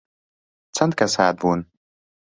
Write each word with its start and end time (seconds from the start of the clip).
چەند 0.75 0.91
کەس 0.99 1.13
هاتبوون؟ 1.19 1.59